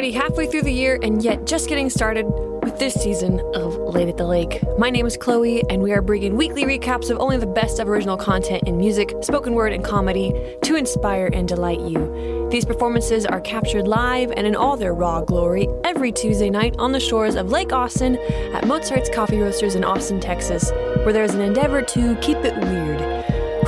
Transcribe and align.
already 0.00 0.16
halfway 0.16 0.46
through 0.46 0.62
the 0.62 0.72
year 0.72 0.98
and 1.02 1.22
yet 1.22 1.46
just 1.46 1.68
getting 1.68 1.90
started 1.90 2.24
with 2.62 2.78
this 2.78 2.94
season 2.94 3.38
of 3.54 3.76
Late 3.76 4.08
at 4.08 4.16
the 4.16 4.26
Lake. 4.26 4.58
My 4.78 4.88
name 4.88 5.04
is 5.04 5.14
Chloe, 5.18 5.62
and 5.68 5.82
we 5.82 5.92
are 5.92 6.00
bringing 6.00 6.38
weekly 6.38 6.64
recaps 6.64 7.10
of 7.10 7.18
only 7.20 7.36
the 7.36 7.46
best 7.46 7.78
of 7.78 7.86
original 7.86 8.16
content 8.16 8.62
in 8.66 8.78
music, 8.78 9.12
spoken 9.20 9.52
word, 9.52 9.74
and 9.74 9.84
comedy 9.84 10.56
to 10.62 10.74
inspire 10.74 11.28
and 11.34 11.46
delight 11.46 11.80
you. 11.80 12.48
These 12.50 12.64
performances 12.64 13.26
are 13.26 13.42
captured 13.42 13.86
live 13.86 14.32
and 14.34 14.46
in 14.46 14.56
all 14.56 14.74
their 14.74 14.94
raw 14.94 15.20
glory 15.20 15.68
every 15.84 16.12
Tuesday 16.12 16.48
night 16.48 16.74
on 16.78 16.92
the 16.92 17.00
shores 17.00 17.34
of 17.34 17.50
Lake 17.50 17.74
Austin 17.74 18.16
at 18.54 18.66
Mozart's 18.66 19.10
Coffee 19.14 19.38
Roasters 19.38 19.74
in 19.74 19.84
Austin, 19.84 20.18
Texas, 20.18 20.70
where 21.04 21.12
there 21.12 21.24
is 21.24 21.34
an 21.34 21.42
endeavor 21.42 21.82
to 21.82 22.16
keep 22.22 22.38
it 22.38 22.56
weird. 22.56 22.99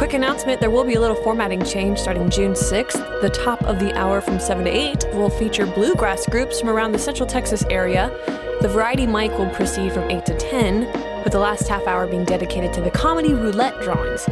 Quick 0.03 0.15
announcement 0.15 0.61
there 0.61 0.69
will 0.69 0.83
be 0.83 0.95
a 0.95 1.01
little 1.01 1.15
formatting 1.15 1.65
change 1.65 1.97
starting 1.97 2.29
June 2.29 2.55
6th. 2.55 3.21
The 3.21 3.31
top 3.31 3.63
of 3.63 3.79
the 3.79 3.97
hour 3.97 4.21
from 4.21 4.41
7 4.41 4.65
to 4.65 4.69
8 4.69 5.15
will 5.15 5.31
feature 5.31 5.65
bluegrass 5.65 6.27
groups 6.27 6.59
from 6.59 6.71
around 6.71 6.91
the 6.91 6.99
Central 6.99 7.25
Texas 7.25 7.65
area. 7.71 8.11
The 8.63 8.69
variety 8.69 9.07
mic 9.07 9.31
will 9.39 9.49
proceed 9.51 9.93
from 9.93 10.11
8 10.11 10.27
to 10.27 10.37
10, 10.37 10.81
with 11.23 11.33
the 11.33 11.39
last 11.39 11.69
half 11.69 11.87
hour 11.87 12.09
being 12.09 12.25
dedicated 12.25 12.73
to 12.73 12.81
the 12.81 12.91
comedy 12.91 13.33
roulette 13.33 13.81
drawings. 13.81 14.25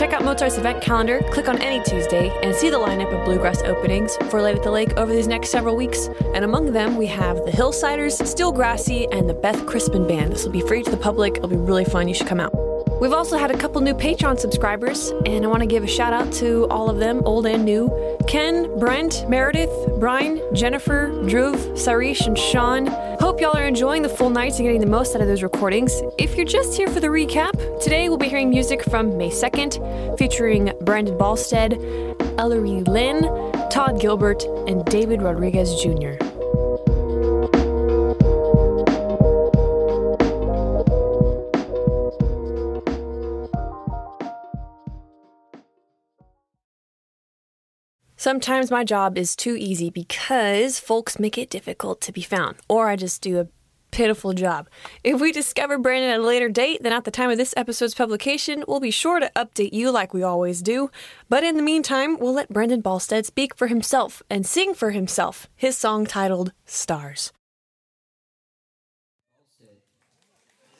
Check 0.00 0.14
out 0.14 0.24
Mozart's 0.24 0.56
event 0.56 0.80
calendar, 0.80 1.20
click 1.30 1.50
on 1.50 1.60
any 1.60 1.84
Tuesday, 1.84 2.30
and 2.42 2.56
see 2.56 2.70
the 2.70 2.78
lineup 2.78 3.12
of 3.12 3.22
bluegrass 3.26 3.60
openings 3.64 4.16
for 4.30 4.40
Late 4.40 4.56
at 4.56 4.62
the 4.62 4.70
Lake 4.70 4.96
over 4.96 5.12
these 5.12 5.28
next 5.28 5.50
several 5.50 5.76
weeks. 5.76 6.08
And 6.32 6.42
among 6.42 6.72
them, 6.72 6.96
we 6.96 7.06
have 7.06 7.36
the 7.44 7.52
Hillsiders, 7.52 8.26
Still 8.26 8.50
Grassy, 8.50 9.06
and 9.12 9.28
the 9.28 9.34
Beth 9.34 9.66
Crispin 9.66 10.08
Band. 10.08 10.32
This 10.32 10.44
will 10.46 10.52
be 10.52 10.62
free 10.62 10.82
to 10.84 10.90
the 10.90 10.96
public. 10.96 11.36
It'll 11.36 11.50
be 11.50 11.56
really 11.56 11.84
fun. 11.84 12.08
You 12.08 12.14
should 12.14 12.28
come 12.28 12.40
out. 12.40 12.67
We've 13.00 13.12
also 13.12 13.38
had 13.38 13.52
a 13.52 13.56
couple 13.56 13.80
new 13.80 13.94
Patreon 13.94 14.40
subscribers, 14.40 15.12
and 15.24 15.44
I 15.44 15.48
want 15.48 15.60
to 15.60 15.66
give 15.66 15.84
a 15.84 15.86
shout 15.86 16.12
out 16.12 16.32
to 16.34 16.66
all 16.68 16.90
of 16.90 16.98
them, 16.98 17.22
old 17.24 17.46
and 17.46 17.64
new 17.64 17.88
Ken, 18.26 18.76
Brent, 18.80 19.24
Meredith, 19.28 19.70
Brian, 20.00 20.42
Jennifer, 20.52 21.08
Dhruv, 21.22 21.54
Sarish, 21.78 22.26
and 22.26 22.36
Sean. 22.36 22.88
Hope 23.20 23.40
y'all 23.40 23.56
are 23.56 23.66
enjoying 23.66 24.02
the 24.02 24.08
full 24.08 24.30
nights 24.30 24.58
and 24.58 24.66
getting 24.66 24.80
the 24.80 24.86
most 24.88 25.14
out 25.14 25.20
of 25.20 25.28
those 25.28 25.44
recordings. 25.44 26.02
If 26.18 26.34
you're 26.34 26.44
just 26.44 26.76
here 26.76 26.88
for 26.88 26.98
the 26.98 27.06
recap, 27.06 27.52
today 27.80 28.08
we'll 28.08 28.18
be 28.18 28.28
hearing 28.28 28.50
music 28.50 28.82
from 28.82 29.16
May 29.16 29.30
2nd, 29.30 30.18
featuring 30.18 30.72
Brandon 30.80 31.16
Ballstead, 31.16 31.78
Ellerieh 32.36 32.86
Lin, 32.88 33.22
Todd 33.70 34.00
Gilbert, 34.00 34.42
and 34.66 34.84
David 34.86 35.22
Rodriguez 35.22 35.80
Jr. 35.80 36.27
Sometimes 48.20 48.68
my 48.68 48.82
job 48.82 49.16
is 49.16 49.36
too 49.36 49.54
easy 49.54 49.90
because 49.90 50.80
folks 50.80 51.20
make 51.20 51.38
it 51.38 51.48
difficult 51.48 52.00
to 52.00 52.10
be 52.10 52.20
found, 52.20 52.56
or 52.68 52.88
I 52.88 52.96
just 52.96 53.22
do 53.22 53.38
a 53.38 53.46
pitiful 53.92 54.32
job. 54.32 54.68
If 55.04 55.20
we 55.20 55.30
discover 55.30 55.78
Brandon 55.78 56.10
at 56.10 56.18
a 56.18 56.24
later 56.24 56.48
date, 56.48 56.82
then 56.82 56.92
at 56.92 57.04
the 57.04 57.12
time 57.12 57.30
of 57.30 57.38
this 57.38 57.54
episode's 57.56 57.94
publication, 57.94 58.64
we'll 58.66 58.80
be 58.80 58.90
sure 58.90 59.20
to 59.20 59.30
update 59.36 59.72
you 59.72 59.92
like 59.92 60.12
we 60.12 60.24
always 60.24 60.62
do. 60.62 60.90
But 61.28 61.44
in 61.44 61.56
the 61.56 61.62
meantime, 61.62 62.18
we'll 62.18 62.32
let 62.32 62.48
Brandon 62.48 62.82
Ballstead 62.82 63.24
speak 63.24 63.54
for 63.54 63.68
himself 63.68 64.20
and 64.28 64.44
sing 64.44 64.74
for 64.74 64.90
himself 64.90 65.46
his 65.54 65.78
song 65.78 66.04
titled 66.04 66.50
Stars. 66.66 67.32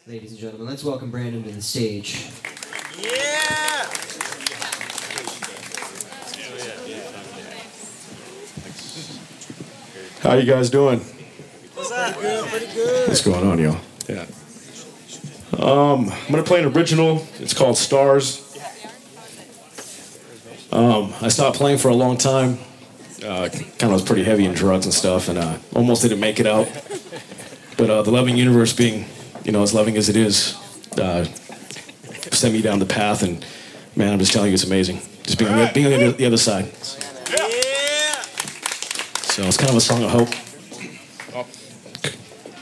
Ladies 0.09 0.33
and 0.33 0.41
gentlemen, 0.41 0.67
let's 0.67 0.83
welcome 0.83 1.13
Brandon 1.13 1.45
to 1.45 1.53
the 1.53 1.63
stage. 1.63 2.31
Yeah! 3.01 4.08
How 10.23 10.35
you 10.35 10.45
guys 10.45 10.69
doing? 10.69 10.99
What's 11.75 11.93
up? 11.93 12.21
Good, 12.21 12.49
pretty 12.49 12.67
good. 12.75 13.09
What's 13.09 13.25
going 13.25 13.47
on, 13.47 13.59
y'all? 13.61 13.79
Yeah. 14.09 14.27
Um, 15.57 16.11
I'm 16.11 16.31
gonna 16.31 16.43
play 16.43 16.61
an 16.61 16.77
original. 16.77 17.25
It's 17.39 17.55
called 17.55 17.79
Stars. 17.79 18.45
Um, 20.73 21.15
I 21.23 21.29
stopped 21.29 21.57
playing 21.57 21.79
for 21.79 21.89
a 21.89 21.95
long 21.95 22.17
time. 22.19 22.59
Uh, 23.25 23.49
kind 23.49 23.85
of 23.85 23.93
was 23.93 24.03
pretty 24.03 24.25
heavy 24.25 24.45
in 24.45 24.55
drugs 24.55 24.87
and 24.87 24.93
stuff, 24.93 25.29
and 25.29 25.39
uh, 25.39 25.57
almost 25.77 26.03
didn't 26.03 26.21
make 26.21 26.41
it 26.41 26.47
out. 26.47 26.67
But 27.77 27.89
uh, 27.89 28.03
the 28.03 28.11
loving 28.11 28.37
universe, 28.37 28.73
being 28.73 29.05
you 29.45 29.53
know 29.53 29.63
as 29.63 29.73
loving 29.73 29.97
as 29.97 30.09
it 30.09 30.17
is, 30.17 30.57
uh, 30.99 31.25
sent 32.33 32.55
me 32.55 32.61
down 32.61 32.81
the 32.81 32.87
path, 32.87 33.23
and 33.23 33.45
man, 33.95 34.13
I'm 34.13 34.19
just 34.19 34.33
telling 34.33 34.49
you, 34.49 34.55
it's 34.55 34.65
amazing. 34.65 35.01
Just 35.23 35.39
being, 35.39 35.53
on 35.53 35.73
being 35.73 35.93
on 35.93 36.01
the, 36.01 36.11
the 36.11 36.27
other 36.27 36.37
side. 36.37 36.73
So 39.39 39.45
it's 39.45 39.57
kind 39.57 39.71
of 39.71 39.77
a 39.77 39.81
song 39.81 40.03
of 40.03 40.11
hope. 40.11 40.31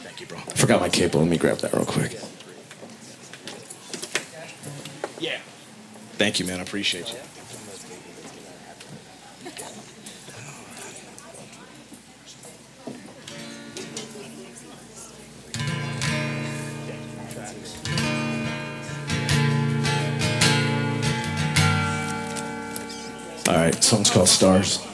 Thank 0.03 0.21
you, 0.21 0.27
bro. 0.27 0.37
I 0.37 0.43
forgot 0.43 0.79
my 0.79 0.91
cable. 0.91 1.21
Let 1.21 1.31
me 1.31 1.39
grab 1.39 1.57
that 1.61 1.73
real 1.73 1.87
quick. 1.87 2.13
Yeah. 5.19 5.39
Thank 6.19 6.39
you, 6.39 6.45
man. 6.45 6.61
I 6.61 6.65
appreciate 6.65 7.11
you. 7.11 7.19
All 23.49 23.55
right, 23.55 23.83
song's 23.83 24.11
called 24.11 24.29
Stars. 24.29 24.87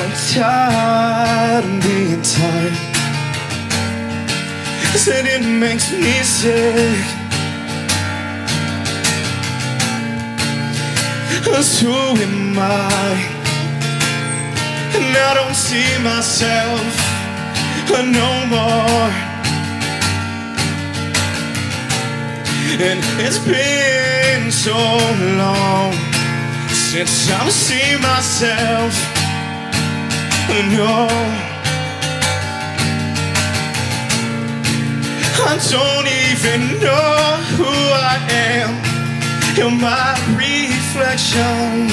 I'm 0.00 0.12
tired 0.32 1.64
of 1.64 1.82
being 1.82 2.22
tired. 2.22 2.98
Said 4.94 5.26
it 5.26 5.44
makes 5.44 5.90
me 5.92 6.22
sick. 6.22 6.98
Cause 11.44 11.80
who 11.80 11.90
am 11.90 12.58
I? 12.58 13.38
And 14.94 15.16
I 15.16 15.34
don't 15.34 15.56
see 15.56 15.98
myself 16.02 16.80
uh, 17.90 18.02
no 18.02 18.30
more. 18.54 19.10
And 22.86 23.00
it's 23.20 23.38
been 23.38 24.52
so 24.52 24.76
long 25.36 25.92
since 26.70 27.30
I've 27.30 27.52
seen 27.52 28.00
myself. 28.00 29.17
I 35.40 35.56
don't 35.70 36.08
even 36.30 36.60
know 36.80 37.36
who 37.56 37.72
I 37.92 38.16
am. 38.30 38.70
You're 39.56 39.70
my 39.70 40.14
reflection. 40.36 41.88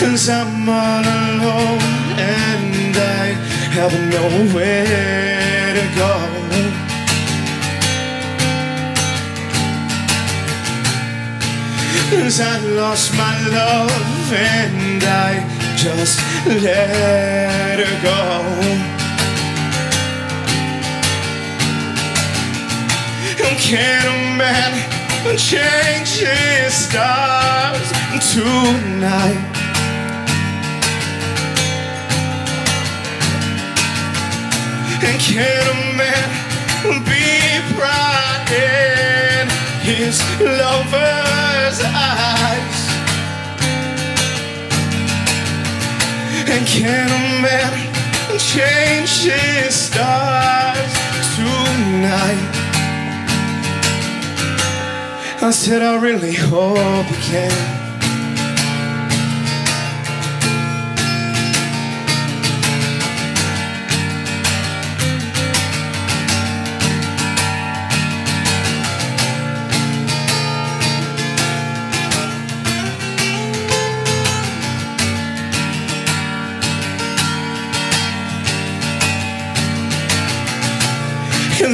Cause 0.00 0.28
I'm 0.28 0.68
all 0.68 1.04
alone 1.04 1.80
and 2.18 2.96
I 2.96 3.34
have 3.76 3.92
nowhere 4.10 5.74
to 5.74 5.84
go. 5.96 6.25
Cause 12.10 12.40
I 12.40 12.60
lost 12.60 13.12
my 13.14 13.36
love 13.48 14.32
and 14.32 15.02
I 15.02 15.42
just 15.76 16.20
let 16.46 17.80
her 17.80 18.02
go. 18.02 18.86
Can 23.58 24.06
a 24.06 24.36
man 24.38 24.72
change 25.36 26.20
his 26.20 26.72
stars 26.72 27.90
tonight? 28.32 29.42
And 35.02 35.20
can 35.20 35.66
a 35.66 35.96
man 35.96 36.28
be 37.04 37.26
in 38.52 38.95
his 39.86 40.20
lover's 40.40 41.80
eyes? 41.80 42.80
And 46.48 46.66
can 46.66 47.06
a 47.06 47.42
man 47.42 47.72
change 48.36 49.30
his 49.30 49.72
stars 49.72 50.92
tonight? 51.36 52.52
I 55.40 55.50
said, 55.52 55.82
I 55.82 55.96
really 56.02 56.34
hope 56.34 57.06
he 57.06 57.14
can. 57.30 57.85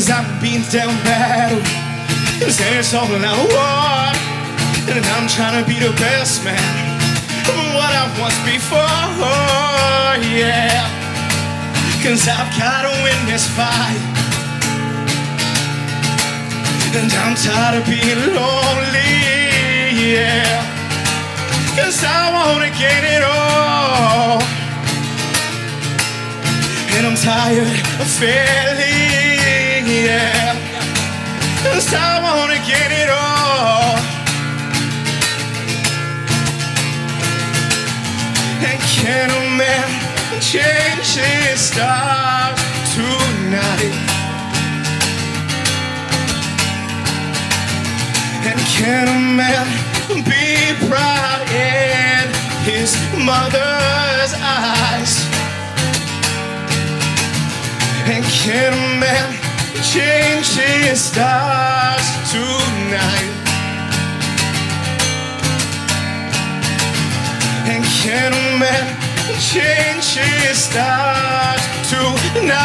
Cause 0.02 0.10
I've 0.10 0.42
been 0.42 0.62
down 0.66 0.90
bad 1.06 1.62
Cause 2.42 2.58
there's 2.58 2.92
all 2.92 3.06
I 3.06 3.38
want 3.54 4.18
And 4.90 5.06
I'm 5.14 5.30
trying 5.30 5.62
to 5.62 5.68
be 5.68 5.78
the 5.78 5.94
best 5.94 6.42
man. 6.42 6.58
Of 7.46 7.54
what 7.70 7.86
I 7.86 8.10
was 8.18 8.34
before, 8.42 8.82
yeah. 10.26 10.90
Cause 12.02 12.26
I've 12.26 12.50
gotta 12.58 12.90
win 13.06 13.14
this 13.30 13.46
fight. 13.54 14.02
And 16.98 17.06
I'm 17.22 17.38
tired 17.38 17.78
of 17.78 17.86
being 17.86 18.34
lonely, 18.34 19.06
yeah. 20.02 20.66
Cause 21.78 22.02
I 22.02 22.34
wanna 22.34 22.74
get 22.74 23.06
it 23.06 23.22
all. 23.22 24.42
And 26.96 27.06
I'm 27.06 27.14
tired 27.14 27.70
of 28.02 28.10
failing, 28.18 29.11
yeah 30.12 30.52
Cause 31.64 31.88
I 31.94 32.20
wanna 32.26 32.60
get 32.72 32.90
it 33.02 33.08
all 33.08 33.96
And 38.68 38.80
can 38.96 39.28
a 39.30 39.44
man 39.62 39.88
change 40.40 41.08
his 41.16 41.60
stars 41.60 42.60
tonight? 42.94 43.96
And 48.48 48.60
can 48.76 49.06
a 49.08 49.20
man 49.40 49.66
be 50.32 50.74
proud 50.88 51.42
in 51.50 52.24
his 52.68 52.90
mother's 53.30 54.32
eyes? 54.60 55.12
And 58.12 58.24
can 58.24 58.72
a 58.72 59.00
man 59.00 59.41
change 59.82 60.54
his 60.54 61.00
stars 61.00 62.06
tonight? 62.30 63.34
And 67.66 67.84
can 67.98 68.32
a 68.32 68.58
man 68.58 68.86
change 69.40 70.14
his 70.14 70.56
stars 70.56 71.62
tonight? 71.90 72.62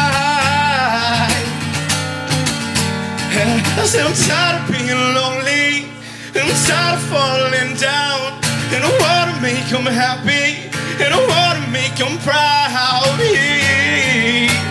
And 3.34 3.62
I 3.78 3.84
said, 3.84 4.06
I'm 4.06 4.14
tired 4.14 4.62
of 4.62 4.70
being 4.70 5.02
lonely. 5.18 5.90
I'm 6.38 6.50
tired 6.66 6.98
of 6.98 7.02
falling 7.10 7.74
down. 7.76 8.38
And 8.70 8.84
I 8.84 8.90
wanna 9.02 9.40
make 9.42 9.66
him 9.66 9.86
happy. 9.86 10.70
And 11.02 11.12
I 11.12 11.20
wanna 11.26 11.66
make 11.72 11.98
him 11.98 12.16
proud. 12.18 13.18
Yeah. 13.18 14.67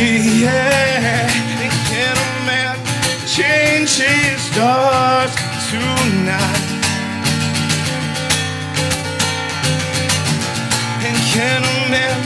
Yeah. 0.00 1.28
And 1.60 1.72
can 1.88 2.16
a 2.16 2.46
man 2.46 2.76
change 3.26 3.98
his 3.98 4.40
stars 4.40 5.34
tonight? 5.68 6.66
And 11.04 11.16
can 11.32 11.62
a 11.62 11.90
man 11.90 12.18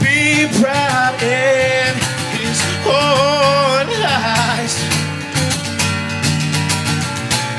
be 0.00 0.48
proud 0.60 1.20
in 1.22 1.94
his 2.38 2.58
own 2.86 3.86
eyes? 4.00 4.76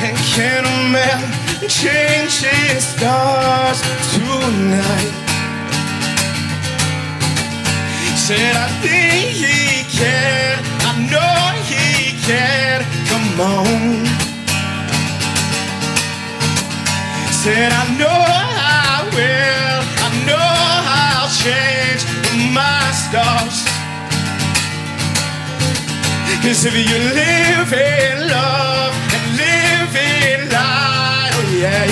And 0.02 0.18
can 0.34 0.66
a 0.66 0.92
man 0.92 1.70
change 1.70 2.42
his 2.42 2.84
stars 2.84 3.82
tonight? 4.16 5.31
Said 8.32 8.56
I 8.56 8.68
think 8.80 9.28
he 9.44 9.84
can, 9.92 10.64
I 10.88 10.92
know 11.12 11.36
he 11.68 12.16
can. 12.24 12.80
Come 13.12 13.42
on. 13.44 14.08
Said 17.44 17.74
I 17.74 17.84
know 18.00 18.08
I 18.08 19.04
will, 19.12 19.80
I 20.06 20.10
know 20.24 20.48
I'll 21.04 21.28
change 21.44 22.08
my 22.56 22.80
stars. 23.04 23.68
Cause 26.42 26.64
if 26.64 26.74
you 26.74 27.00
live 27.12 27.74
in 27.74 28.30
love 28.30 28.96
and 29.12 29.26
live 29.44 29.94
in 29.94 30.40
light, 30.56 31.32
oh 31.36 31.60
yeah. 31.60 31.92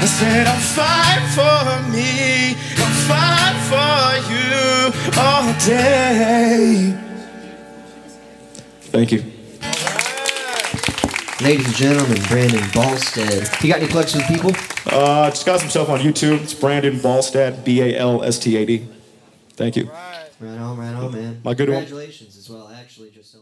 I 0.00 0.06
said 0.06 0.46
I'll 0.46 0.56
fight 0.78 1.24
for 1.34 1.90
me, 1.90 2.56
fight 3.08 3.56
for 3.70 4.32
you 4.32 5.20
all 5.20 5.52
day. 5.66 6.94
Thank 8.92 9.12
you. 9.12 9.24
Ladies 11.40 11.66
and 11.66 11.76
gentlemen, 11.76 12.20
Brandon 12.28 12.60
Ballstead. 12.70 13.62
You 13.62 13.72
got 13.72 13.80
any 13.80 13.88
plugs 13.88 14.12
for 14.12 14.18
the 14.18 14.24
people? 14.24 14.50
Uh, 14.86 15.30
just 15.30 15.46
got 15.46 15.60
some 15.60 15.68
stuff 15.68 15.88
on 15.88 16.00
YouTube. 16.00 16.40
It's 16.42 16.52
Brandon 16.54 16.96
Ballstad, 16.96 17.64
B 17.64 17.80
A 17.80 17.96
L 17.96 18.24
S 18.24 18.38
T 18.38 18.56
A 18.56 18.66
D. 18.66 18.86
Thank 19.50 19.76
you. 19.76 19.84
Right 20.40 20.58
on, 20.58 20.76
right 20.78 20.94
on, 20.94 21.12
man. 21.12 21.40
My 21.44 21.54
good 21.54 21.68
one. 21.68 21.82
As 21.84 22.48
well, 22.50 22.68
actually. 22.74 23.10
Just 23.10 23.32
so- 23.32 23.40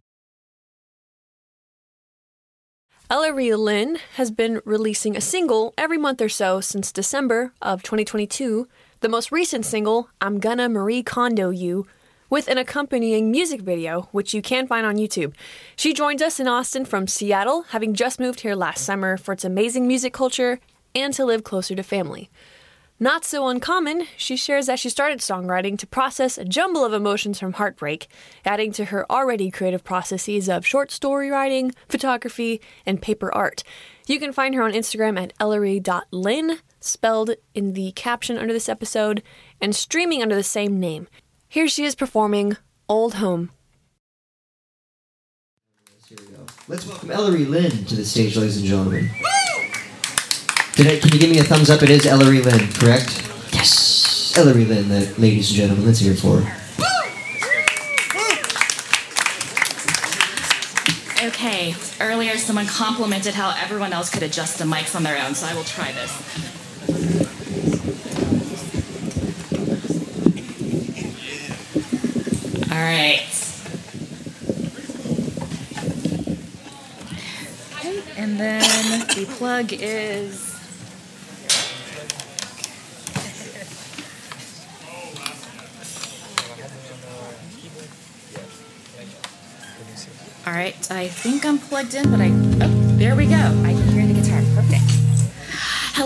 Ellerieh 3.11 3.59
Lin 3.59 3.99
has 4.17 4.31
been 4.31 4.61
releasing 4.65 5.17
a 5.17 5.21
single 5.21 5.73
every 5.79 5.99
month 5.99 6.21
or 6.21 6.29
so 6.29 6.61
since 6.61 6.91
December 6.93 7.53
of 7.63 7.83
2022. 7.83 8.67
The 9.07 9.11
most 9.11 9.31
recent 9.31 9.65
single, 9.65 10.11
I'm 10.21 10.41
Gonna 10.41 10.69
Marie 10.69 11.05
Kondo 11.05 11.51
You, 11.51 11.87
with 12.29 12.49
an 12.49 12.59
accompanying 12.59 13.31
music 13.31 13.61
video, 13.61 14.09
which 14.11 14.35
you 14.35 14.43
can 14.43 14.67
find 14.67 14.85
on 14.85 14.97
YouTube. 14.97 15.33
She 15.77 15.95
joins 15.95 16.21
us 16.21 16.41
in 16.41 16.49
Austin 16.49 16.85
from 16.85 17.07
Seattle, 17.07 17.63
having 17.69 17.95
just 17.95 18.19
moved 18.19 18.41
here 18.41 18.57
last 18.57 18.85
summer 18.85 19.17
for 19.17 19.35
its 19.35 19.45
amazing 19.45 19.87
music 19.87 20.13
culture 20.13 20.59
and 20.93 21.15
to 21.15 21.25
live 21.25 21.45
closer 21.45 21.77
to 21.77 21.85
family. 21.85 22.29
Not 22.99 23.25
so 23.25 23.47
uncommon, 23.47 24.07
she 24.17 24.37
shares 24.37 24.67
that 24.67 24.81
she 24.81 24.89
started 24.89 25.21
songwriting 25.21 25.79
to 25.79 25.87
process 25.87 26.37
a 26.37 26.45
jumble 26.45 26.85
of 26.85 26.93
emotions 26.93 27.39
from 27.39 27.53
heartbreak, 27.53 28.09
adding 28.45 28.73
to 28.73 28.87
her 28.87 29.05
already 29.13 29.53
creative 29.53 29.85
processes 29.85 30.49
of 30.49 30.67
short 30.67 30.91
story 30.91 31.31
writing, 31.31 31.73
photography, 31.89 32.61
and 32.85 33.01
paper 33.01 33.33
art. 33.33 33.63
You 34.09 34.19
can 34.19 34.33
find 34.33 34.55
her 34.57 34.63
on 34.63 34.73
Instagram 34.73 35.17
at 35.21 35.37
ellerieh.lin, 35.39 36.59
spelled 36.87 37.31
in 37.55 37.73
the 37.73 37.93
caption 37.93 38.39
under 38.39 38.53
this 38.53 38.69
episode, 38.69 39.23
and 39.61 39.75
streaming 39.75 40.23
under 40.23 40.35
the 40.35 40.43
same 40.43 40.81
name. 40.81 41.09
Here 41.49 41.69
she 41.69 41.85
is 41.85 41.95
performing 41.95 42.57
Old 42.89 43.15
Home. 43.15 43.51
Here 46.09 46.19
we 46.21 46.37
go. 46.37 46.47
Let's 46.69 46.87
welcome 46.87 47.09
Ellerieh 47.09 47.49
Lin 47.49 47.85
to 47.87 47.97
the 47.97 48.05
stage, 48.05 48.37
ladies 48.37 48.59
and 48.59 48.67
gentlemen. 48.67 49.11
Did 50.75 50.87
I, 50.87 50.99
can 50.99 51.13
you 51.13 51.19
give 51.19 51.31
me 51.31 51.39
a 51.39 51.45
thumbs 51.45 51.71
up? 51.71 51.83
It 51.83 51.91
is 51.91 52.05
Ellerieh 52.05 52.45
Lin, 52.45 52.71
correct? 52.75 53.27
Yes. 53.53 54.35
Ellerieh 54.37 54.69
Lin, 54.69 54.89
the, 54.89 55.13
ladies 55.19 55.51
and 55.51 55.57
gentlemen. 55.57 55.87
Let's 55.87 55.99
hear 55.99 56.13
it 56.13 56.19
for 56.19 56.41
her. 56.41 56.63
Okay, 61.25 61.75
earlier 62.01 62.37
someone 62.37 62.67
complimented 62.67 63.35
how 63.35 63.53
everyone 63.59 63.93
else 63.93 64.11
could 64.11 64.23
adjust 64.23 64.59
the 64.59 64.65
mics 64.65 64.95
on 64.95 65.03
their 65.03 65.19
own, 65.27 65.35
so 65.35 65.47
I 65.47 65.55
will 65.55 65.65
try 65.65 65.91
this. 65.93 66.66
All 72.71 72.83
right. 72.83 73.23
Okay, 77.77 78.03
and 78.17 78.39
then 78.39 78.61
the 79.09 79.27
plug 79.37 79.73
is. 79.73 80.55
All 90.47 90.53
right, 90.53 90.91
I 90.93 91.09
think 91.09 91.45
I'm 91.45 91.59
plugged 91.59 91.95
in, 91.95 92.11
but 92.11 92.21
I. 92.21 92.31
Oh, 92.63 92.97
there 92.97 93.17
we 93.17 93.27
go. 93.27 93.35
I 93.35 93.76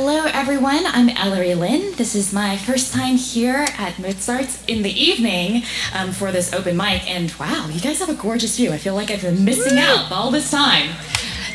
Hello, 0.03 0.25
everyone. 0.33 0.87
I'm 0.87 1.09
Ellerieh 1.11 1.59
Lin. 1.59 1.95
This 1.97 2.15
is 2.15 2.33
my 2.33 2.57
first 2.57 2.95
time 2.95 3.17
here 3.17 3.67
at 3.77 3.99
Mozart's 3.99 4.65
in 4.65 4.81
the 4.81 4.91
evening 4.91 5.63
um, 5.95 6.13
for 6.13 6.33
this 6.33 6.55
open 6.55 6.75
mic. 6.75 7.07
And 7.07 7.31
wow, 7.33 7.69
you 7.71 7.83
guys 7.83 7.99
have 7.99 8.09
a 8.09 8.15
gorgeous 8.15 8.57
view. 8.57 8.73
I 8.73 8.79
feel 8.79 8.95
like 8.95 9.11
I've 9.11 9.21
been 9.21 9.45
missing 9.45 9.79
out 9.79 10.11
all 10.11 10.31
this 10.31 10.51
time. 10.51 10.93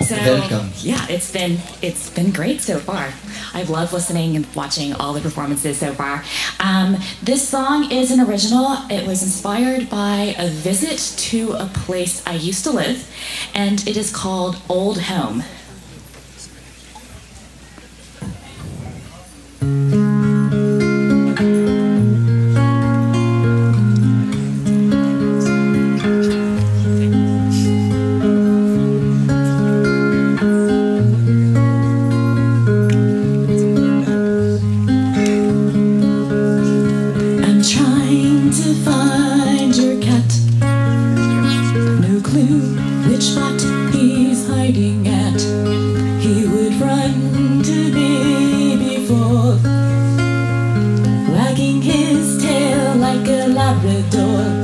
So 0.02 0.16
Welcome. 0.16 0.70
yeah, 0.78 1.08
it's 1.10 1.32
been 1.32 1.58
it's 1.82 2.12
been 2.12 2.30
great 2.30 2.62
so 2.62 2.78
far. 2.78 3.12
I've 3.56 3.72
loved 3.72 3.94
listening 3.94 4.36
and 4.36 4.46
watching 4.54 4.94
all 4.94 5.14
the 5.14 5.22
performances 5.22 5.80
so 5.80 5.96
far. 5.96 6.24
Um, 6.60 6.98
this 7.24 7.50
song 7.50 7.92
is 7.92 8.12
an 8.12 8.20
original. 8.20 8.78
It 8.92 9.08
was 9.08 9.24
inspired 9.24 9.90
by 9.90 10.36
a 10.38 10.50
visit 10.50 11.00
to 11.32 11.54
a 11.54 11.66
place 11.66 12.22
I 12.28 12.36
used 12.36 12.64
to 12.66 12.72
live, 12.72 13.12
and 13.56 13.82
it 13.88 13.98
is 13.98 14.16
called 14.16 14.58
Old 14.70 15.02
Home. 15.02 15.42
Labrador. 54.12 54.55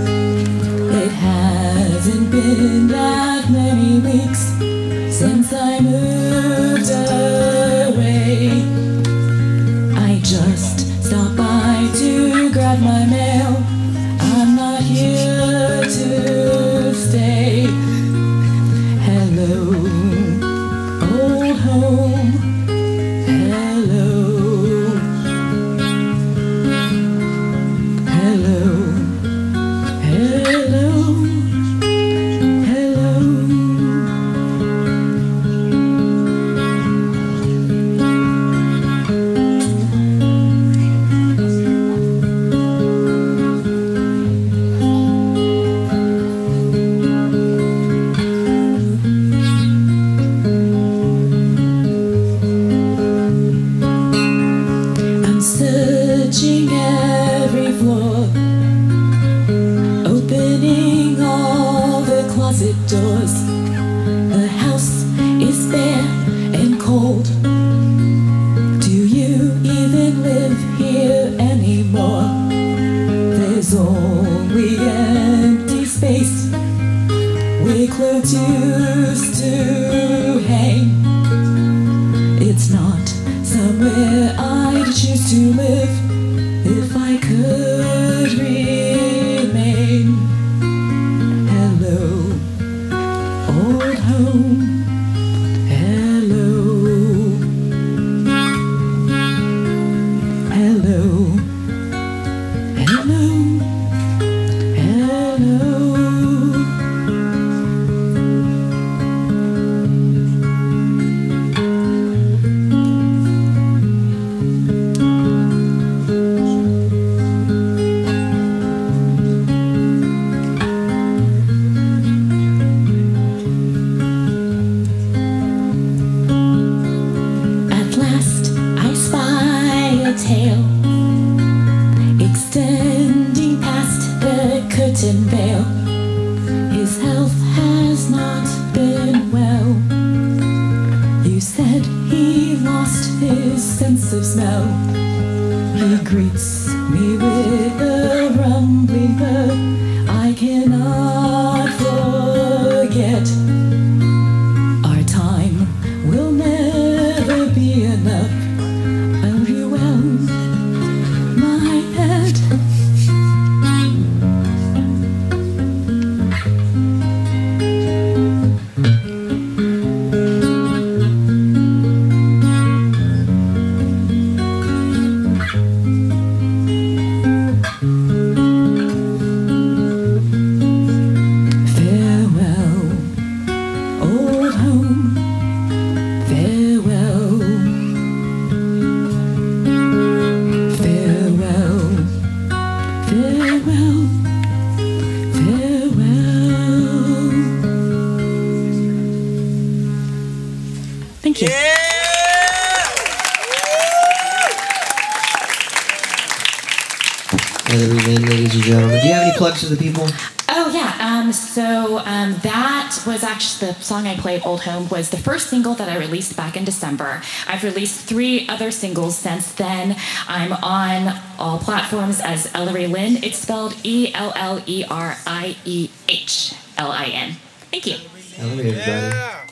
Do 209.61 209.67
you 209.67 209.75
have 209.75 209.81
any 209.81 209.93
plugs 209.93 210.09
for 210.09 210.17
the 210.17 210.17
people? 210.17 210.31
Oh 210.49 210.69
yeah. 210.73 210.97
Um, 210.99 211.31
so 211.31 211.99
um, 211.99 212.33
that 212.43 213.01
was 213.05 213.23
actually 213.23 213.71
the 213.71 213.79
song 213.79 214.07
I 214.07 214.15
played. 214.17 214.41
Old 214.45 214.61
Home 214.63 214.89
was 214.89 215.09
the 215.09 215.17
first 215.17 215.49
single 215.49 215.75
that 215.75 215.87
I 215.87 215.97
released 215.97 216.35
back 216.35 216.57
in 216.57 216.65
December. 216.65 217.21
I've 217.47 217.63
released 217.63 218.05
three 218.05 218.47
other 218.49 218.71
singles 218.71 219.17
since 219.17 219.51
then. 219.53 219.95
I'm 220.27 220.51
on 220.53 221.19
all 221.39 221.59
platforms 221.59 222.19
as 222.19 222.47
Ellerieh 222.47 222.91
Lin. 222.91 223.23
It's 223.23 223.37
spelled 223.37 223.75
E 223.83 224.11
L 224.13 224.33
L 224.35 224.61
E 224.65 224.83
R 224.89 225.15
I 225.25 225.55
E 225.63 225.89
H 226.09 226.53
L 226.77 226.91
I 226.91 227.05
N. 227.05 227.35
Thank 227.71 227.87
you. 227.87 227.95
Ellerieh, 227.95 228.59
everybody. 228.59 228.69
Yeah. 228.71 229.47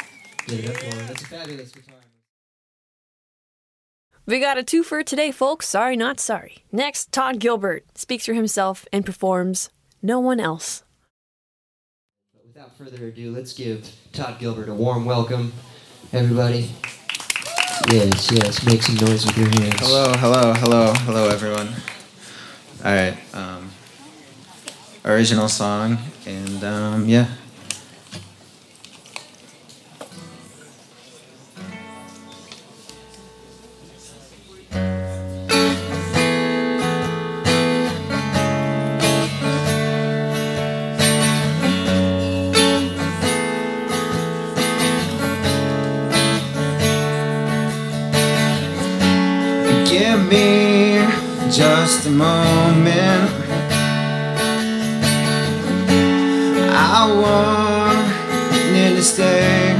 Give 0.47 0.65
it 0.65 0.69
up 0.69 0.77
for 0.77 0.95
her. 0.95 1.07
That's 1.07 1.21
a 1.21 1.25
fabulous 1.27 1.71
guitar. 1.71 1.95
We 4.25 4.39
got 4.39 4.57
a 4.59 4.63
two 4.63 4.83
for 4.83 5.01
today, 5.01 5.31
folks. 5.31 5.67
Sorry, 5.67 5.95
not 5.95 6.19
sorry. 6.19 6.63
Next, 6.71 7.11
Todd 7.11 7.39
Gilbert 7.39 7.85
speaks 7.97 8.25
for 8.25 8.33
himself 8.33 8.85
and 8.93 9.03
performs 9.03 9.69
No 10.01 10.19
One 10.21 10.39
Else. 10.39 10.83
Without 12.45 12.77
further 12.77 13.07
ado, 13.07 13.31
let's 13.31 13.51
give 13.53 13.91
Todd 14.13 14.39
Gilbert 14.39 14.69
a 14.69 14.73
warm 14.73 15.03
welcome, 15.03 15.51
everybody. 16.13 16.71
Yes, 17.89 18.31
yes, 18.31 18.65
make 18.65 18.81
some 18.81 18.95
noise 18.95 19.25
with 19.25 19.37
your 19.37 19.49
hands. 19.49 19.79
Hello, 19.79 20.13
hello, 20.17 20.53
hello, 20.53 20.93
hello, 20.93 21.29
everyone. 21.29 21.67
All 22.85 22.93
right, 22.93 23.17
um, 23.33 23.71
original 25.03 25.49
song, 25.49 25.97
and 26.25 26.63
um, 26.63 27.05
yeah. 27.07 27.27
Just 51.91 52.05
a 52.05 52.11
moment. 52.11 53.31
I 56.71 56.99
want 57.23 58.05
you 58.75 58.95
to 58.95 59.03
stay. 59.03 59.73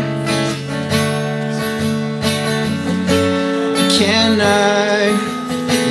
Can 4.00 4.42
I 4.42 5.13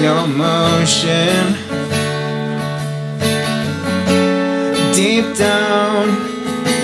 your 0.02 0.26
motion 0.26 1.44
deep 4.92 5.26
down? 5.36 6.04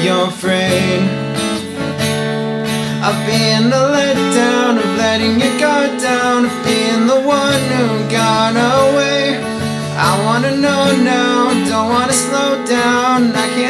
You're 0.05 0.29
afraid. 0.29 1.03
Of 3.09 3.17
being 3.27 3.69
the 3.75 3.83
letdown, 3.97 4.79
of 4.79 4.91
letting 4.97 5.41
your 5.41 5.59
guard 5.59 6.01
down, 6.01 6.45
of 6.45 6.55
being 6.65 7.09
the 7.09 7.21
one 7.21 7.63
who 7.77 8.11
got 8.11 8.55
away. 8.55 9.14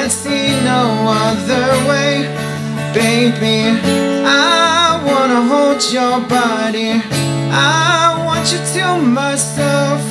Can't 0.04 0.12
see 0.12 0.50
no 0.64 1.06
other 1.08 1.88
way. 1.88 2.28
Baby, 2.92 3.80
I 4.26 5.00
wanna 5.06 5.40
hold 5.52 5.80
your 5.90 6.20
body. 6.28 7.00
I 7.50 8.22
want 8.26 8.52
you 8.52 8.58
to 8.74 8.98
myself. 9.00 10.02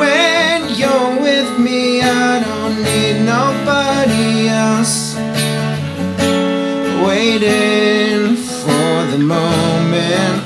When 0.00 0.70
you're 0.74 1.20
with 1.20 1.58
me, 1.58 2.00
I 2.00 2.40
don't 2.46 2.76
need 2.82 3.16
nobody 3.36 4.48
else 4.48 5.16
waiting 7.04 8.36
for 8.36 8.94
the 9.12 9.18
moment. 9.18 10.40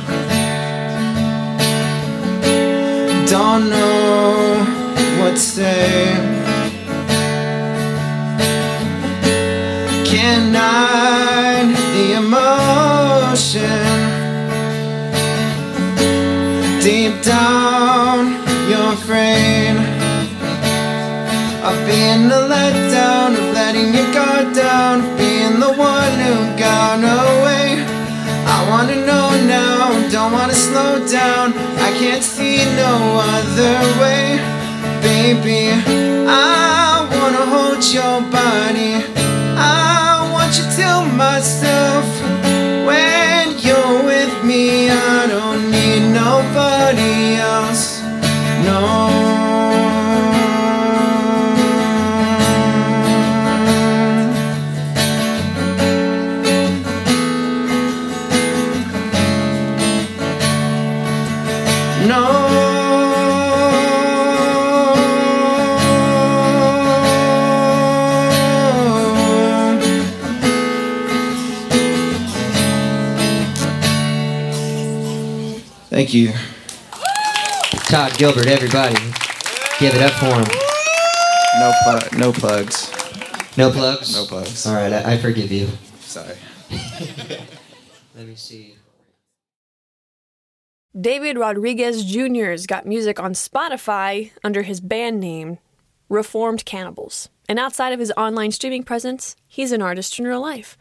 Don't 3.30 3.70
know 3.70 4.66
what 5.20 5.34
to 5.34 5.46
say. 5.56 6.13
Afraid 19.24 19.76
of 21.64 21.76
being 21.86 22.28
the 22.28 22.42
letdown, 22.52 23.32
of 23.32 23.54
letting 23.54 23.94
your 23.94 24.12
guard 24.12 24.54
down, 24.54 25.00
of 25.00 25.18
being 25.18 25.58
the 25.60 25.72
one 25.72 26.14
who 26.24 26.34
got 26.58 26.98
away. 27.00 27.84
I 28.46 28.58
wanna 28.68 28.96
know 29.08 29.28
now, 29.46 30.10
don't 30.10 30.32
wanna 30.32 30.54
slow 30.54 31.06
down. 31.08 31.54
I 31.86 31.90
can't 31.98 32.22
see 32.22 32.58
no 32.76 32.94
other 33.34 33.76
way. 34.00 34.24
Baby, 35.00 35.72
I 36.28 37.08
wanna 37.14 37.44
hold 37.54 37.82
your 37.96 38.20
body. 38.30 38.94
I 39.56 40.28
want 40.32 40.52
you 40.58 40.64
to 40.78 40.90
myself. 41.16 42.43
Thank 76.04 76.12
you. 76.12 76.32
Todd 77.88 78.18
Gilbert, 78.18 78.46
everybody. 78.46 78.92
Give 79.80 79.94
it 79.94 80.02
up 80.02 80.12
for 80.12 80.26
him. 80.26 80.44
No 81.58 81.72
plug. 81.82 82.18
No 82.18 82.30
plugs. 82.30 82.90
No 83.56 83.70
plugs? 83.70 84.12
No 84.12 84.26
plugs. 84.26 84.66
All 84.66 84.74
right, 84.74 84.92
I, 84.92 85.14
I 85.14 85.16
forgive 85.16 85.50
you. 85.50 85.66
Sorry. 86.00 86.36
Let 88.14 88.26
me 88.26 88.34
see. 88.34 88.74
David 90.94 91.38
Rodriguez 91.38 92.04
Jr.'s 92.04 92.66
got 92.66 92.84
music 92.84 93.18
on 93.18 93.32
Spotify 93.32 94.30
under 94.44 94.60
his 94.60 94.82
band 94.82 95.20
name, 95.20 95.56
Reformed 96.10 96.66
Cannibals. 96.66 97.30
And 97.48 97.58
outside 97.58 97.94
of 97.94 97.98
his 97.98 98.12
online 98.14 98.50
streaming 98.50 98.82
presence, 98.82 99.36
he's 99.48 99.72
an 99.72 99.80
artist 99.80 100.18
in 100.18 100.26
real 100.26 100.42
life. 100.42 100.76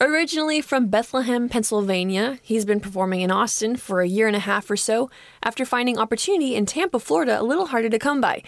Originally 0.00 0.60
from 0.60 0.88
Bethlehem, 0.88 1.48
Pennsylvania, 1.48 2.40
he's 2.42 2.64
been 2.64 2.80
performing 2.80 3.20
in 3.20 3.30
Austin 3.30 3.76
for 3.76 4.00
a 4.00 4.08
year 4.08 4.26
and 4.26 4.34
a 4.34 4.40
half 4.40 4.68
or 4.68 4.76
so 4.76 5.08
after 5.40 5.64
finding 5.64 5.98
opportunity 5.98 6.56
in 6.56 6.66
Tampa, 6.66 6.98
Florida 6.98 7.40
a 7.40 7.44
little 7.44 7.66
harder 7.66 7.88
to 7.88 7.98
come 7.98 8.20
by. 8.20 8.42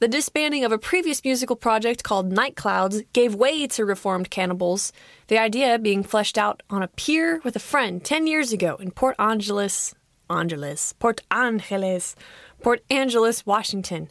The 0.00 0.08
disbanding 0.08 0.62
of 0.62 0.72
a 0.72 0.78
previous 0.78 1.24
musical 1.24 1.56
project 1.56 2.04
called 2.04 2.30
Night 2.30 2.54
Clouds 2.54 3.02
gave 3.14 3.34
way 3.34 3.66
to 3.68 3.84
Reformed 3.86 4.30
Cannibals, 4.30 4.92
the 5.28 5.38
idea 5.38 5.78
being 5.78 6.02
fleshed 6.02 6.36
out 6.36 6.62
on 6.68 6.82
a 6.82 6.88
pier 6.88 7.40
with 7.44 7.56
a 7.56 7.60
friend 7.60 8.04
10 8.04 8.26
years 8.26 8.52
ago 8.52 8.76
in 8.76 8.90
Port 8.90 9.16
Angeles, 9.18 9.94
Angeles, 10.28 10.92
Port 10.98 11.22
Angeles, 11.30 12.14
Port 12.62 12.82
Angeles, 12.90 13.46
Washington. 13.46 14.10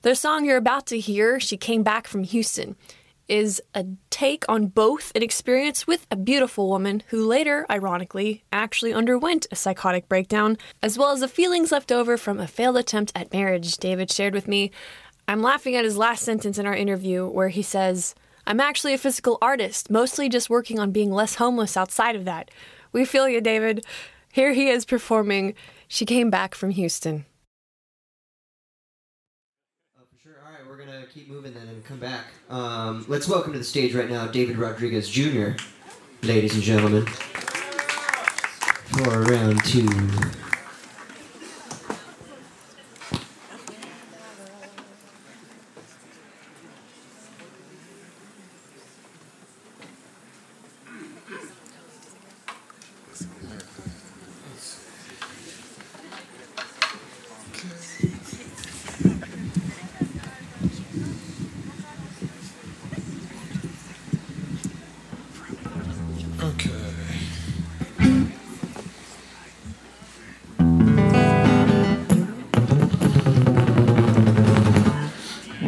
The 0.00 0.14
song 0.14 0.46
you're 0.46 0.56
about 0.56 0.86
to 0.86 0.98
hear, 0.98 1.38
She 1.40 1.58
Came 1.58 1.82
Back 1.82 2.06
from 2.06 2.24
Houston, 2.24 2.76
is 3.28 3.60
a 3.74 3.84
take 4.10 4.44
on 4.48 4.66
both 4.66 5.12
an 5.14 5.22
experience 5.22 5.86
with 5.86 6.06
a 6.10 6.16
beautiful 6.16 6.68
woman 6.68 7.02
who 7.08 7.26
later, 7.26 7.66
ironically, 7.70 8.44
actually 8.52 8.92
underwent 8.92 9.46
a 9.50 9.56
psychotic 9.56 10.08
breakdown, 10.08 10.56
as 10.82 10.96
well 10.96 11.10
as 11.10 11.20
the 11.20 11.28
feelings 11.28 11.72
left 11.72 11.90
over 11.90 12.16
from 12.16 12.38
a 12.38 12.46
failed 12.46 12.76
attempt 12.76 13.12
at 13.14 13.32
marriage 13.32 13.76
David 13.78 14.10
shared 14.10 14.34
with 14.34 14.46
me. 14.48 14.70
I'm 15.28 15.42
laughing 15.42 15.74
at 15.74 15.84
his 15.84 15.96
last 15.96 16.22
sentence 16.24 16.58
in 16.58 16.66
our 16.66 16.74
interview 16.74 17.26
where 17.26 17.48
he 17.48 17.62
says, 17.62 18.14
I'm 18.46 18.60
actually 18.60 18.94
a 18.94 18.98
physical 18.98 19.38
artist, 19.42 19.90
mostly 19.90 20.28
just 20.28 20.48
working 20.48 20.78
on 20.78 20.92
being 20.92 21.10
less 21.10 21.34
homeless 21.34 21.76
outside 21.76 22.14
of 22.14 22.24
that. 22.26 22.50
We 22.92 23.04
feel 23.04 23.28
you, 23.28 23.40
David. 23.40 23.84
Here 24.32 24.52
he 24.52 24.68
is 24.68 24.84
performing 24.84 25.54
She 25.88 26.06
Came 26.06 26.30
Back 26.30 26.54
from 26.54 26.70
Houston. 26.70 27.26
Oh, 29.98 30.04
for 30.12 30.18
sure. 30.22 30.36
All 30.46 30.52
right, 30.52 30.65
we're 30.76 30.84
going 30.84 31.00
to 31.00 31.06
keep 31.06 31.30
moving 31.30 31.54
then 31.54 31.68
and 31.68 31.82
come 31.84 31.98
back. 31.98 32.26
Um, 32.50 33.04
let's 33.08 33.26
welcome 33.28 33.52
to 33.52 33.58
the 33.58 33.64
stage 33.64 33.94
right 33.94 34.10
now 34.10 34.26
David 34.26 34.58
Rodriguez 34.58 35.08
Jr., 35.08 35.52
ladies 36.22 36.54
and 36.54 36.62
gentlemen, 36.62 37.06
for 38.92 39.22
round 39.22 39.64
two. 39.64 39.88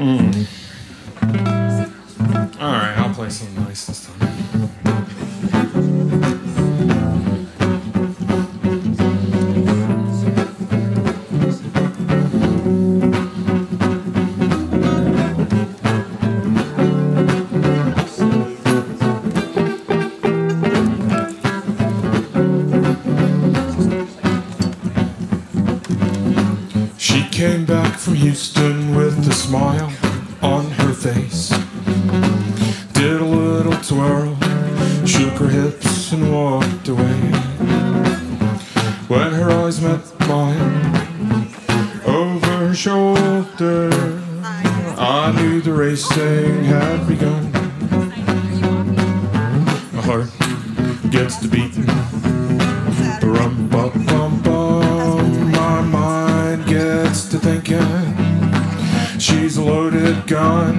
Mm. 0.08 0.46
Alright, 2.58 2.98
I'll 2.98 3.12
play 3.12 3.28
something 3.28 3.62
nice 3.62 3.84
shoulder, 42.78 43.90
I 44.96 45.32
knew 45.34 45.60
the 45.60 45.72
racing 45.72 46.62
had 46.62 47.08
begun. 47.08 47.50
My 49.92 50.00
heart 50.02 50.30
gets 51.10 51.38
to 51.38 51.48
beating. 51.48 51.86
Rum 53.20 53.68
bum 53.68 54.06
bum 54.06 54.42
bum. 54.42 55.50
My 55.50 55.80
mind 55.80 56.66
gets 56.66 57.28
to 57.30 57.38
thinking. 57.40 57.82
She's 59.18 59.56
a 59.56 59.62
loaded 59.64 60.28
gun. 60.28 60.78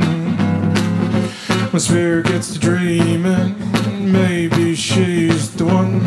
My 1.74 1.80
spirit 1.80 2.28
gets 2.28 2.54
to 2.54 2.60
dreaming. 2.60 3.58
Maybe 4.10 4.74
she's 4.74 5.54
the 5.54 5.66
one. 5.66 6.00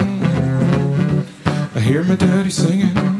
I 1.74 1.80
hear 1.80 2.02
my 2.02 2.16
daddy 2.16 2.48
singing. 2.48 3.11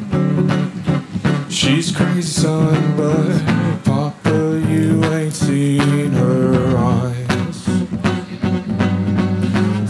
Son, 2.42 2.96
but 2.96 3.85
Papa, 3.85 4.61
you 4.68 5.05
ain't 5.14 5.33
seen 5.33 6.11
her 6.11 6.76
eyes. 6.76 7.59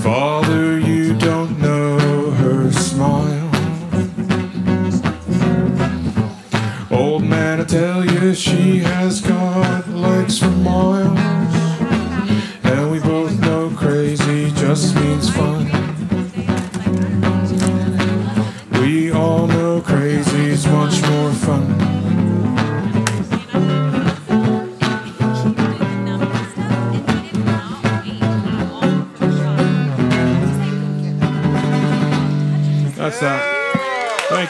Father, 0.03 0.79
you 0.79 1.15
don't 1.15 1.59
know 1.59 2.31
her 2.43 2.71
smile. 2.71 3.51
Old 6.91 7.25
man, 7.25 7.63
I 7.63 7.65
tell 7.65 8.05
you, 8.05 8.35
she 8.35 8.81
has 8.81 9.23
got 9.23 9.89
legs 9.89 10.39
for 10.39 10.51
miles. 10.51 11.19
And 12.65 12.93
we 12.93 13.01
both 13.01 13.33
know 13.41 13.71
crazy 13.75 14.51
just 14.51 14.95
means 14.97 15.31
fun. 15.35 15.62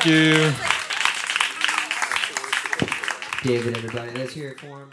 Thank 0.04 0.16
you. 0.16 0.52
David, 3.44 3.76
everybody, 3.76 4.10
let's 4.18 4.32
hear 4.32 4.48
it 4.48 4.58
for 4.58 4.82
him. 4.82 4.90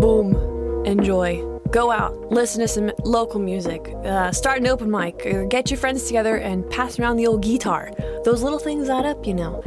Boom. 0.00 0.84
Enjoy. 0.86 1.42
Go 1.72 1.90
out, 1.90 2.30
listen 2.30 2.60
to 2.60 2.68
some 2.68 2.92
local 3.02 3.40
music, 3.40 3.92
uh, 4.04 4.30
start 4.30 4.60
an 4.60 4.68
open 4.68 4.88
mic, 4.88 5.26
or 5.26 5.44
get 5.46 5.72
your 5.72 5.78
friends 5.78 6.04
together 6.04 6.36
and 6.36 6.70
pass 6.70 7.00
around 7.00 7.16
the 7.16 7.26
old 7.26 7.42
guitar. 7.42 7.90
Those 8.24 8.44
little 8.44 8.60
things 8.60 8.88
add 8.88 9.06
up, 9.06 9.26
you 9.26 9.34
know. 9.34 9.60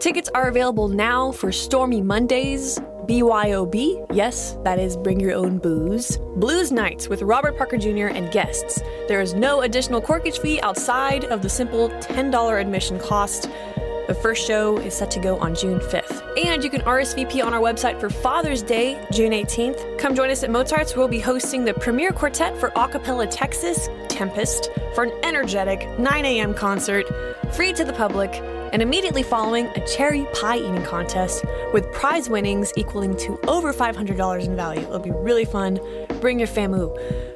Tickets 0.00 0.30
are 0.34 0.48
available 0.48 0.88
now 0.88 1.30
for 1.30 1.52
Stormy 1.52 2.00
Mondays, 2.00 2.80
BYOB, 3.06 4.06
yes, 4.12 4.56
that 4.62 4.78
is 4.78 4.96
Bring 4.96 5.18
Your 5.18 5.34
Own 5.34 5.58
Booze, 5.58 6.18
Blues 6.36 6.70
Nights 6.70 7.08
with 7.08 7.20
Robert 7.22 7.58
Parker 7.58 7.76
Jr. 7.76 8.06
and 8.06 8.30
guests. 8.30 8.80
There 9.08 9.20
is 9.20 9.34
no 9.34 9.62
additional 9.62 10.00
corkage 10.00 10.38
fee 10.38 10.60
outside 10.60 11.24
of 11.24 11.42
the 11.42 11.48
simple 11.48 11.88
$10 11.88 12.60
admission 12.60 13.00
cost. 13.00 13.50
The 14.06 14.14
first 14.14 14.46
show 14.46 14.78
is 14.78 14.94
set 14.94 15.10
to 15.12 15.20
go 15.20 15.36
on 15.40 15.56
June 15.56 15.80
5th. 15.80 16.22
And 16.46 16.62
you 16.62 16.70
can 16.70 16.82
RSVP 16.82 17.44
on 17.44 17.52
our 17.52 17.60
website 17.60 17.98
for 17.98 18.08
Father's 18.08 18.62
Day, 18.62 19.04
June 19.10 19.32
18th. 19.32 19.98
Come 19.98 20.14
join 20.14 20.30
us 20.30 20.44
at 20.44 20.50
Mozart's. 20.50 20.94
We'll 20.94 21.08
be 21.08 21.20
hosting 21.20 21.64
the 21.64 21.74
premiere 21.74 22.12
quartet 22.12 22.56
for 22.56 22.70
Acapella 22.70 23.26
Texas, 23.28 23.88
Tempest, 24.08 24.70
for 24.94 25.04
an 25.04 25.12
energetic 25.24 25.88
9 25.98 26.24
a.m. 26.24 26.54
concert, 26.54 27.06
free 27.52 27.72
to 27.72 27.84
the 27.84 27.92
public, 27.92 28.40
and 28.72 28.82
immediately 28.82 29.22
following 29.22 29.66
a 29.66 29.86
cherry 29.86 30.26
pie 30.34 30.56
eating 30.56 30.82
contest 30.82 31.44
with 31.72 31.90
prize 31.92 32.28
winnings 32.28 32.72
equaling 32.76 33.16
to 33.18 33.38
over 33.46 33.72
$500 33.72 34.44
in 34.44 34.56
value. 34.56 34.82
It'll 34.82 34.98
be 34.98 35.10
really 35.10 35.44
fun. 35.44 35.78
Bring 36.20 36.38
your 36.38 36.48
famu. 36.48 36.90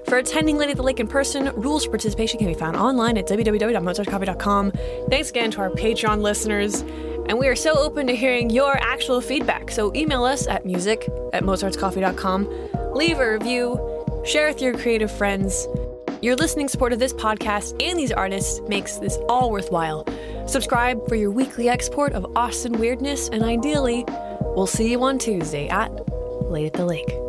For 0.07 0.19
attending 0.19 0.57
Late 0.57 0.71
at 0.71 0.77
the 0.77 0.83
Lake 0.83 1.01
in 1.01 1.09
person, 1.09 1.53
rules 1.57 1.85
for 1.85 1.91
participation 1.91 2.39
can 2.39 2.49
be 2.49 2.55
found 2.55 2.77
online 2.77 3.19
at 3.19 3.27
www.mozartcoffee.com. 3.27 4.73
Thanks 5.11 5.31
again 5.31 5.51
to 5.53 5.61
our 5.61 5.71
Patreon 5.71 6.21
listeners. 6.21 6.83
And 7.29 7.39
we 7.39 7.49
are 7.49 7.57
so 7.57 7.77
open 7.77 8.07
to 8.07 8.15
hearing 8.15 8.51
your 8.51 8.77
actual 8.81 9.21
feedback. 9.21 9.71
So 9.71 9.93
email 9.95 10.25
us 10.25 10.47
at 10.47 10.65
music 10.65 11.09
at 11.33 11.43
mozartscoffee.com. 11.43 12.95
Leave 12.95 13.19
a 13.19 13.33
review. 13.33 13.81
Share 14.25 14.49
with 14.49 14.63
your 14.63 14.77
creative 14.79 15.11
friends. 15.11 15.67
Your 16.23 16.35
listening 16.35 16.69
support 16.69 16.93
of 16.95 16.99
this 16.99 17.13
podcast 17.13 17.81
and 17.83 17.99
these 17.99 18.11
artists 18.11 18.61
makes 18.69 18.97
this 18.97 19.19
all 19.29 19.51
worthwhile. 19.51 20.07
Subscribe 20.47 21.07
for 21.09 21.15
your 21.15 21.31
weekly 21.31 21.69
export 21.69 22.13
of 22.15 22.27
Austin 22.37 22.79
weirdness, 22.79 23.29
and 23.29 23.43
ideally, 23.43 24.05
we'll 24.41 24.67
see 24.67 24.91
you 24.91 25.03
on 25.03 25.19
Tuesday 25.19 25.69
at 25.69 25.91
Late 26.51 26.67
at 26.67 26.73
the 26.73 26.87
Lake. 26.87 27.26